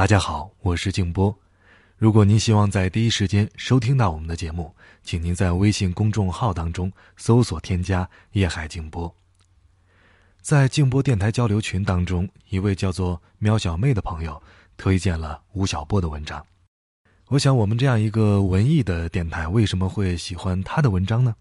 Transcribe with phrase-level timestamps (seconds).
[0.00, 1.38] 大家好，我是静波。
[1.98, 9.14] 如果您希望在第一时间收听到我们的节目，请您在微信公众号当中搜索添加“叶海静波”。
[10.40, 14.42] 在静波电台交流群当中，一位叫做喵小妹的朋友
[14.78, 16.42] 推荐了吴晓波的文章。
[17.26, 21.34] 我想，我们这样一个文艺的电台，为什么会喜欢他的文章呢？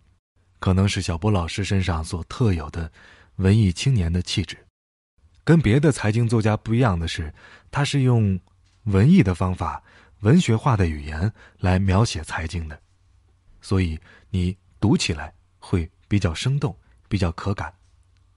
[0.59, 2.91] 可能是小波老师身上所特有的
[3.37, 4.57] 文艺青年的气质。
[5.49, 7.33] 跟别的财经作家不一样的是，
[7.71, 8.39] 他是用
[8.83, 9.81] 文艺的方法、
[10.19, 12.79] 文学化的语言来描写财经的，
[13.59, 13.99] 所以
[14.29, 17.73] 你读起来会比较生动、比较可感。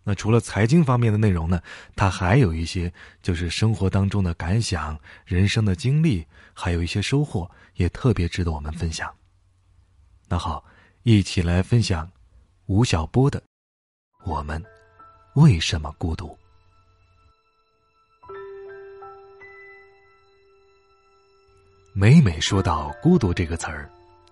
[0.04, 1.60] 那除了财经方面的内容呢，
[1.94, 9.14] 他还有一些就是生活当中的感想、人生的经历，还有一些收获，也特别值得我们分享。
[10.28, 10.64] 那好，
[11.02, 12.10] 一起来分享
[12.68, 13.38] 吴晓波的
[14.24, 14.64] 《我们
[15.34, 16.28] 为什么孤独》。
[21.94, 23.86] 每每说到“孤独”这个词儿，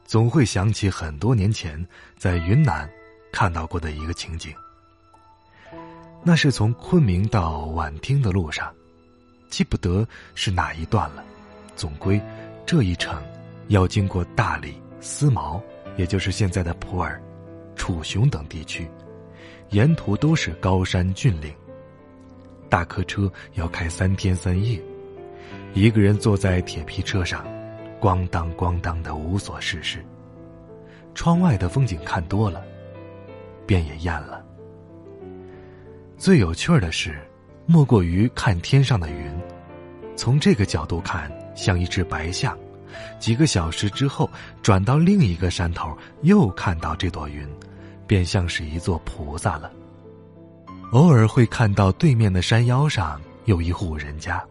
[0.06, 1.86] 总会想起很多年前
[2.16, 2.88] 在云南
[3.30, 4.50] 看到过的一个情景。
[6.22, 8.74] 那是从昆明到畹町的路上，
[9.50, 11.22] 记不得是哪一段了。
[11.76, 12.18] 总归
[12.64, 13.22] 这一程
[13.68, 15.62] 要经过大理、思茅，
[15.98, 17.20] 也就是现在的普洱、
[17.76, 18.88] 楚雄等地区，
[19.68, 21.54] 沿途都是高山峻岭。
[22.70, 24.80] 大客车要开三天三夜，
[25.72, 27.46] 一个人坐在铁皮车上，
[28.00, 30.04] 咣当咣当的无所事事。
[31.14, 32.62] 窗外的风景看多了，
[33.66, 34.44] 便也厌了。
[36.16, 37.18] 最有趣的是，
[37.66, 39.32] 莫过于看天上的云，
[40.16, 42.58] 从这个角度看像一只白象，
[43.18, 44.28] 几个小时之后
[44.62, 47.48] 转到另一个山头又看到这朵云，
[48.06, 49.70] 便像是一座菩萨了。
[50.92, 54.44] 偶尔会看到对面的山腰上有一户人家，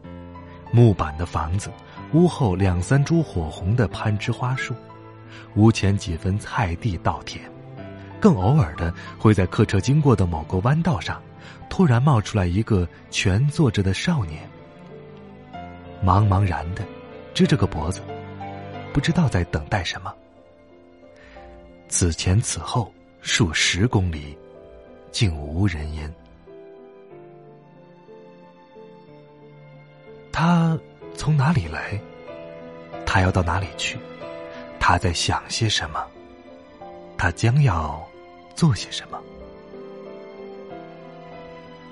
[0.72, 1.72] 木板的房子，
[2.14, 4.73] 屋后两三株火红的攀枝花树，
[5.56, 7.44] 屋前几分菜地稻田，
[8.20, 11.21] 更偶尔的会在客车经过的某个弯道上。
[11.70, 14.49] 突然冒出来一个蜷坐着的少年，
[16.04, 16.83] 茫茫然的
[17.33, 18.02] 支着个脖子，
[18.92, 20.14] 不知道在等待什么。
[21.88, 24.38] 此前此后数十公里，
[25.11, 26.14] 竟无人烟。
[30.32, 30.78] 他
[31.16, 32.00] 从哪里来？
[33.06, 33.98] 他要到哪里去？
[34.80, 36.06] 他在想些什么？
[37.17, 38.02] 他将要
[38.56, 39.20] 做些什么？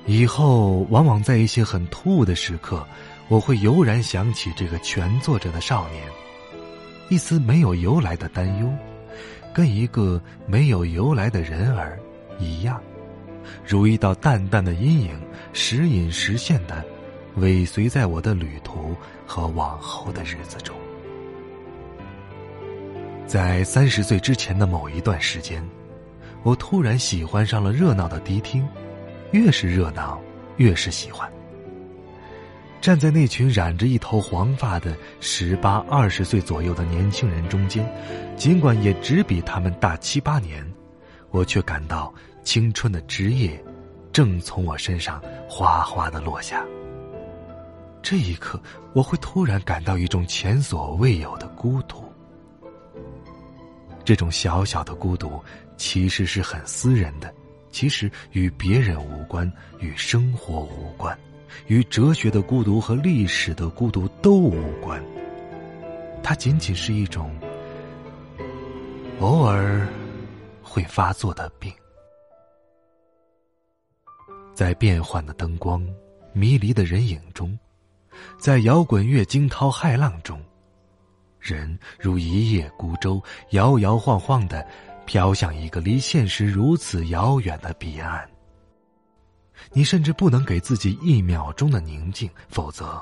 [0.05, 2.85] 以后往往在一些很突兀的时刻，
[3.27, 6.01] 我会油然想起这个蜷坐着的少年，
[7.09, 8.71] 一丝没有由来的担忧，
[9.53, 11.99] 跟一个没有由来的人儿
[12.39, 12.81] 一样，
[13.65, 15.19] 如一道淡淡的阴影，
[15.51, 16.85] 时隐时现的
[17.37, 20.75] 尾随在我的旅途和往后的日子中。
[23.25, 25.63] 在三十岁之前的某一段时间，
[26.43, 28.67] 我突然喜欢上了热闹的迪厅。
[29.31, 30.17] 越是热闹，
[30.55, 31.29] 越是喜欢。
[32.79, 37.85] 站在那群染着一头黄发的十八、二十岁左右的年轻人中间，
[38.37, 40.65] 尽管也只比他们大七八年，
[41.29, 43.61] 我却感到青春的枝叶
[44.13, 46.65] 正从我身上哗哗的落下。
[48.09, 48.57] 这一刻，
[48.93, 52.05] 我会突然感到一种前所未有的孤独。
[54.05, 55.43] 这种小小的孤独，
[55.75, 57.35] 其实是很私人的。
[57.69, 61.19] 其实与别人无关，与生活无关，
[61.65, 65.03] 与哲学的孤独和历史的孤独都无关。
[66.23, 67.37] 它仅仅是一种
[69.19, 69.85] 偶尔
[70.63, 71.69] 会发作的病。
[74.53, 75.85] 在变幻的灯光、
[76.31, 77.59] 迷离的人影中，
[78.39, 80.41] 在摇滚乐惊涛骇浪中，
[81.39, 84.65] 人如一叶孤舟，摇摇晃晃的。
[85.07, 88.29] 飘向一个离现实如此遥远的彼岸。
[89.71, 93.01] 你甚至不能给自己一秒钟的宁静，否则，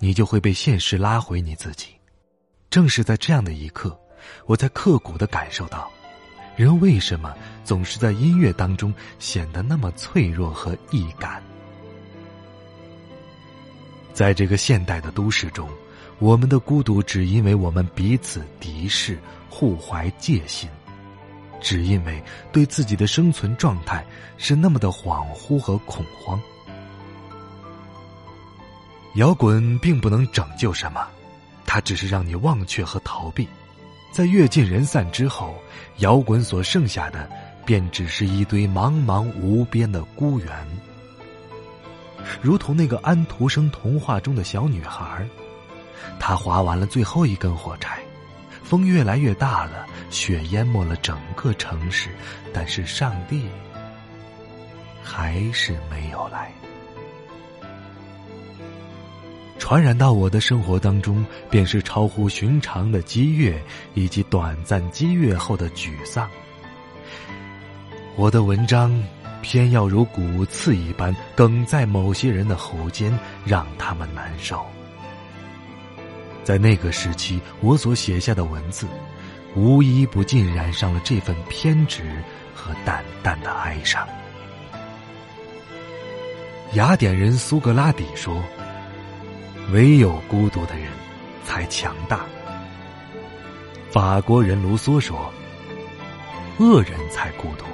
[0.00, 1.90] 你就会被现实拉回你自己。
[2.70, 3.96] 正是在这样的一刻，
[4.46, 5.88] 我才刻骨的感受到，
[6.56, 11.40] 人为什么总是在音乐当中显得那么脆弱和易感。
[14.16, 15.68] 在这个现代的都市中，
[16.20, 19.18] 我们的孤独只因为我们彼此敌视，
[19.50, 20.66] 互怀戒心。
[21.60, 24.02] 只因为对自己的生存状态
[24.38, 26.40] 是那么的恍惚和恐慌。
[29.16, 31.06] 摇滚并不能拯救什么，
[31.66, 33.46] 它只是让你忘却和逃避。
[34.10, 35.54] 在乐尽人散之后，
[35.98, 37.28] 摇滚所剩下的，
[37.66, 40.48] 便只是一堆茫茫无边的孤原。
[42.40, 45.26] 如同那个安徒生童话中的小女孩。
[46.18, 47.98] 她划完了最后一根火柴，
[48.62, 52.10] 风越来越大了，雪淹没了整个城市，
[52.52, 53.46] 但是上帝
[55.02, 56.52] 还是没有来。
[59.58, 63.60] 传染到我的生活当中，便是超乎寻常的激越，
[63.94, 66.28] 以及短暂激越后的沮丧。
[68.14, 69.02] 我的文章，
[69.42, 74.64] 偏要如骨刺一般梗在某些人的喉间，让他们难受。
[76.44, 78.86] 在那个时期，我所写下的文字，
[79.54, 82.22] 无一不尽染上了这份偏执
[82.54, 84.06] 和淡淡的哀伤。
[86.72, 88.42] 雅典人苏格拉底说。
[89.72, 90.86] 唯有孤独的人，
[91.42, 92.20] 才强大。
[93.90, 95.28] 法国人卢梭说
[96.58, 97.64] ：“恶人才孤独。”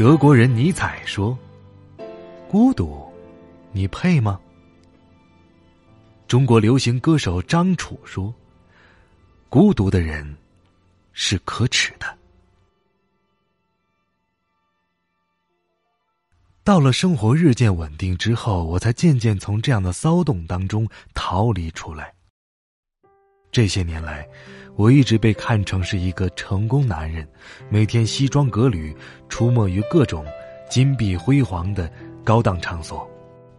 [0.00, 1.38] 德国人尼采说
[2.48, 3.06] ：“孤独，
[3.70, 4.40] 你配吗？”
[6.26, 8.32] 中国流行歌手张楚说
[9.50, 10.34] ：“孤独的人，
[11.12, 12.06] 是可耻的。”
[16.64, 22.14] 到了生活日渐稳定之后，我才渐渐从这样的骚动当中逃离出来。
[23.52, 24.26] 这些年来，
[24.76, 27.26] 我一直被看成是一个成功男人，
[27.68, 28.94] 每天西装革履，
[29.28, 30.24] 出没于各种
[30.70, 31.90] 金碧辉煌的
[32.24, 33.08] 高档场所，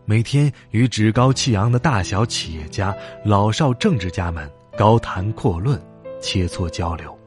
[0.06, 2.96] 每天与趾高气扬的大小企业家、
[3.26, 5.82] 老少政治家们高谈阔论、
[6.22, 7.18] 切磋交流。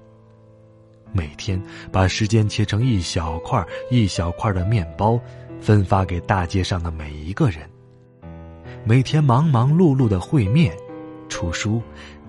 [1.13, 1.63] 每天
[1.93, 5.21] 把时间切成一小块一小块的面包。
[5.61, 7.67] 分发给大街上的每一个人。
[8.85, 10.77] 每天忙忙碌碌的会面、
[11.27, 11.81] 出书、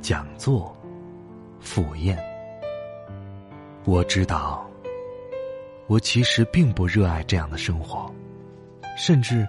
[0.08, 0.72] 讲座、
[1.60, 2.16] 赴宴。
[3.86, 4.70] 我知道，
[5.88, 8.14] 我其实并不热爱这样的生活，
[8.96, 9.48] 甚至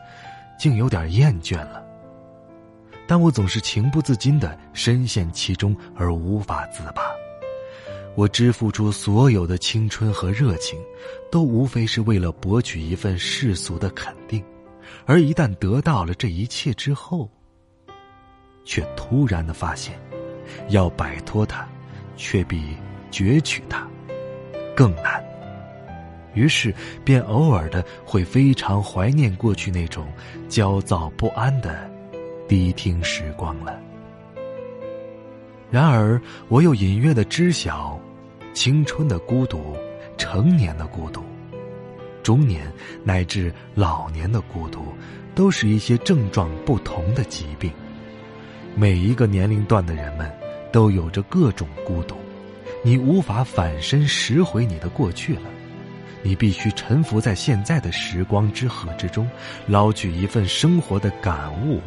[0.59, 1.85] 竟有点厌倦了。
[3.07, 7.03] 但我总是情不自禁的深陷其中而无法自拔。
[8.15, 10.81] 我支付出所有的青春和热情，
[11.31, 14.43] 都无非是为了博取一份世俗的肯定，
[15.05, 17.31] 而一旦得到了这一切之后，
[18.65, 20.01] 却突然的发现，
[20.69, 21.67] 要摆脱它，
[22.17, 22.77] 却比
[23.11, 23.87] 攫取它
[24.75, 25.25] 更难。
[26.35, 30.07] 于是，便偶尔的会非常怀念过去那种
[30.49, 31.91] 焦躁不安的
[32.47, 33.81] 低听时光了。
[35.71, 37.99] 然而，我又隐约的知晓。
[38.53, 39.77] 青春的孤独，
[40.17, 41.23] 成年的孤独，
[42.23, 42.73] 中年
[43.05, 44.95] 乃至老年的孤独，
[45.35, 47.71] 都是一些症状不同的疾病。
[48.79, 50.31] 每一个年龄段的人们
[50.71, 52.15] 都有着各种孤独，
[52.85, 55.43] 你无法反身拾回你的过去了，
[56.23, 59.27] 你必须沉浮在现在的时光之河之中，
[59.67, 61.81] 捞取一份生活的感悟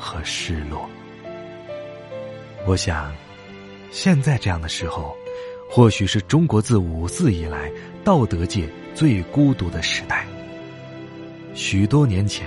[0.00, 0.90] 和失落。
[2.66, 3.14] 我想，
[3.92, 5.16] 现在这样的时候。
[5.68, 7.68] 或许是中国自五四以来
[8.04, 10.24] 道德界最孤独的时代。
[11.54, 12.46] 许多年前，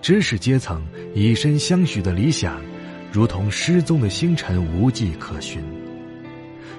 [0.00, 0.82] 知识阶层
[1.14, 2.58] 以身相许的理想，
[3.10, 5.62] 如同失踪的星辰，无迹可寻。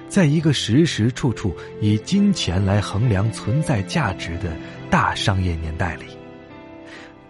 [0.08, 4.56] 在一个时时处处以金钱来衡量存在价值的
[4.90, 6.06] 大商业年代里，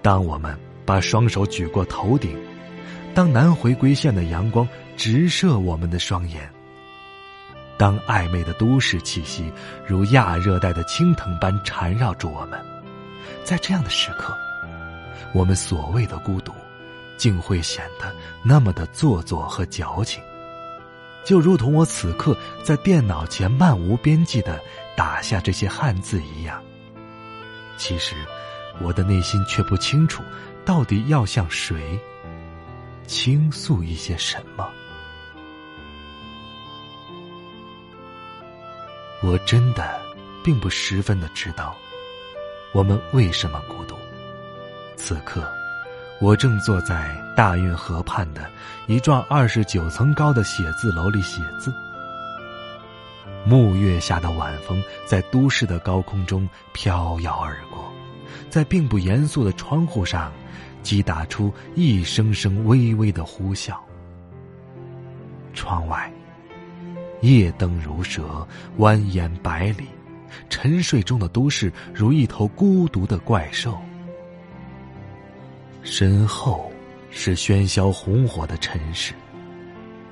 [0.01, 2.35] 当我们把双手举过头顶，
[3.15, 4.67] 当南回归线的阳光
[4.97, 6.51] 直射我们的双眼。
[7.77, 9.51] 当暧昧的都市气息
[9.87, 12.59] 如亚热带的青藤般缠绕住我们，
[13.45, 14.35] 在这样的时刻，
[15.35, 16.53] 我们所谓的孤独，
[17.21, 18.11] 竟会显得
[18.43, 20.23] 那么的做作和矫情，
[21.23, 22.35] 就如同我此刻
[22.65, 24.59] 在电脑前漫无边际的
[24.97, 26.63] 打下这些汉字一样。
[27.77, 28.17] 其实，
[28.81, 30.23] 我的内心却不清楚，
[30.65, 32.01] 到底要向谁
[33.07, 34.67] 倾诉一些什么。
[39.23, 40.01] 我真的
[40.43, 41.77] 并不十分的知道，
[42.73, 43.95] 我们为什么孤独。
[44.97, 45.47] 此刻，
[46.21, 48.47] 我正坐在大运河畔的
[48.87, 51.73] 一幢二十九层高的写字楼里写字。
[53.47, 57.91] 暮月下的晚风在都市的高空中飘摇而过，
[58.51, 60.31] 在并不严肃的窗户上，
[60.83, 63.75] 击打出一声声微微的呼啸。
[65.55, 66.13] 窗外。
[67.23, 68.47] 夜灯如蛇，
[68.79, 69.87] 蜿蜒百里，
[70.49, 73.79] 沉睡中的都市如一头孤独的怪兽。
[75.83, 76.71] 身后
[77.11, 79.15] 是喧嚣红火的城市，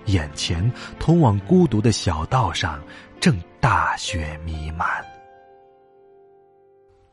[0.06, 2.82] 眼前通往孤独的小道上
[3.20, 4.87] 正大雪弥漫。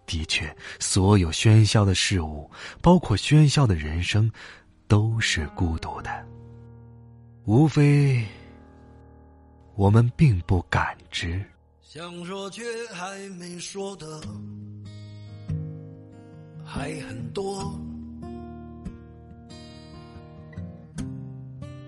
[0.06, 2.50] 的确，所有喧嚣的事物，
[2.82, 4.32] 包括喧嚣的人生，
[4.88, 6.26] 都是孤独的。
[7.46, 8.24] 无非
[9.76, 11.44] 我们并不感知。
[11.82, 14.22] 想说却还没说的
[16.64, 17.80] 还很多，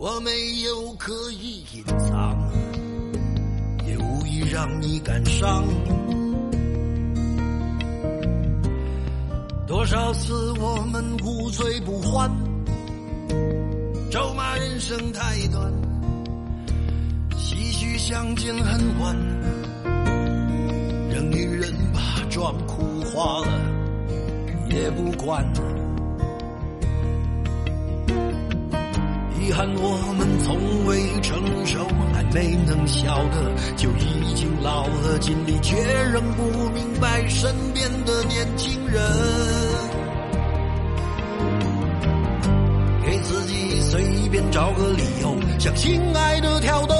[0.00, 0.30] 我没
[0.64, 2.38] 有刻意隐藏，
[3.84, 5.64] 也无意让你感伤。
[9.66, 12.30] 多少次我们无醉不欢，
[14.08, 15.72] 咒骂人生太短，
[17.32, 19.16] 唏嘘相见恨晚，
[21.10, 22.00] 任女人把
[22.30, 23.60] 妆哭花了
[24.70, 25.44] 也不管。
[29.48, 31.78] 遗憾，我们从未成熟，
[32.12, 35.18] 还没能晓得，就已经老了。
[35.20, 35.74] 尽力却
[36.12, 39.02] 仍不明白身边的年轻人，
[43.06, 46.94] 给自己随便找个理由，向心爱的挑逗，